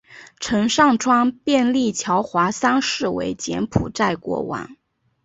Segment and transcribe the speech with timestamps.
[0.39, 4.67] 陈上川便立乔华三世为柬埔寨国王。